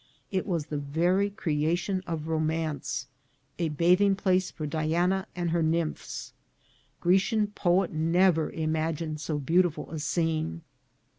It 0.31 0.47
was 0.47 0.65
the 0.65 0.79
very 0.79 1.29
creation 1.29 2.01
of 2.07 2.27
romance; 2.27 3.05
a 3.59 3.69
bathing 3.69 4.15
place 4.15 4.49
for 4.49 4.65
Diana 4.65 5.27
and 5.35 5.51
her 5.51 5.61
nymphs. 5.61 6.33
Grecian 6.99 7.45
poet 7.51 7.93
never 7.93 8.49
imagined 8.49 9.21
so 9.21 9.37
beautiful 9.37 9.91
a 9.91 9.99
scene. 9.99 10.63